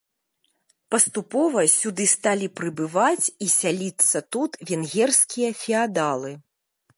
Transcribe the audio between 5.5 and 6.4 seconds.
феадалы.